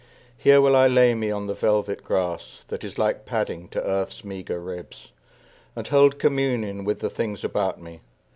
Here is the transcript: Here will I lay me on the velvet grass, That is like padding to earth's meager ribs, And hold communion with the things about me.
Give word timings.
Here 0.35 0.59
will 0.61 0.75
I 0.75 0.87
lay 0.87 1.13
me 1.13 1.29
on 1.29 1.45
the 1.45 1.53
velvet 1.53 2.03
grass, 2.03 2.65
That 2.69 2.83
is 2.83 2.97
like 2.97 3.27
padding 3.27 3.67
to 3.67 3.83
earth's 3.83 4.23
meager 4.25 4.59
ribs, 4.59 5.11
And 5.75 5.87
hold 5.87 6.17
communion 6.17 6.85
with 6.85 7.01
the 7.01 7.09
things 7.11 7.43
about 7.43 7.79
me. 7.79 8.01